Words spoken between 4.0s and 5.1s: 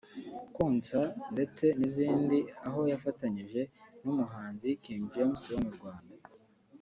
n’ umuhanzi King